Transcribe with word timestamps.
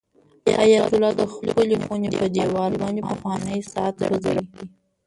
حیات 0.59 0.91
الله 0.95 1.11
د 1.19 1.21
خپلې 1.33 1.75
خونې 1.83 2.09
په 2.19 2.25
دېوال 2.35 2.73
باندې 2.81 3.01
پخوانی 3.09 3.59
ساعت 3.73 3.95
وځړاوه. 3.99 4.49